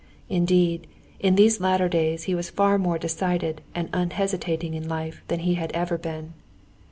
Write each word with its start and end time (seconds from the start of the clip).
Indeed, 0.29 0.87
in 1.19 1.35
these 1.35 1.59
latter 1.59 1.87
days 1.87 2.23
he 2.23 2.33
was 2.33 2.49
far 2.49 2.79
more 2.79 2.97
decided 2.97 3.61
and 3.75 3.87
unhesitating 3.93 4.73
in 4.73 4.89
life 4.89 5.21
than 5.27 5.41
he 5.41 5.53
had 5.53 5.71
ever 5.73 5.95
been. 5.99 6.33